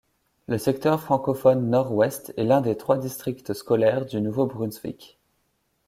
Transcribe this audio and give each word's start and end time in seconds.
Le 0.47 0.57
secteur 0.57 0.99
Francophone 0.99 1.69
Nord-Ouest 1.69 2.33
est 2.35 2.43
l'un 2.43 2.61
des 2.61 2.75
trois 2.75 2.97
districts 2.97 3.53
scolaires 3.53 4.07
du 4.07 4.19
Nouveau-Brunswick. 4.19 5.19